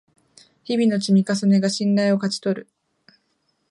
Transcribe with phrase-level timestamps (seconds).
[0.63, 2.67] 日々の積み重ねが信頼を勝ち取る